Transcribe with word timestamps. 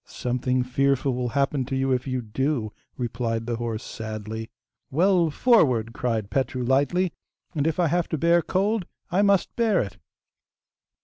'Something 0.03 0.63
fearful 0.63 1.13
will 1.13 1.29
happen 1.29 1.63
to 1.65 1.75
you 1.75 1.91
if 1.91 2.07
you 2.07 2.23
do,' 2.23 2.73
replied 2.97 3.45
the 3.45 3.57
horse 3.57 3.83
sadly. 3.83 4.49
'Well, 4.89 5.29
forward!' 5.29 5.93
cried 5.93 6.31
Petru 6.31 6.63
lightly, 6.63 7.13
'and 7.53 7.67
if 7.67 7.79
I 7.79 7.85
have 7.85 8.09
to 8.09 8.17
bear 8.17 8.41
cold, 8.41 8.87
I 9.11 9.21
must 9.21 9.55
bear 9.55 9.79
it! 9.79 9.99